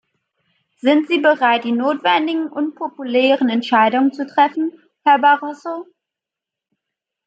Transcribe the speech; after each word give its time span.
Sind 0.77 1.07
Sie 1.09 1.19
bereit, 1.19 1.63
die 1.63 1.71
notwendigen 1.73 2.47
unpopulären 2.47 3.49
Entscheidungen 3.49 4.11
zu 4.11 4.25
treffen, 4.25 4.71
Herr 5.03 5.19
Barroso? 5.19 5.85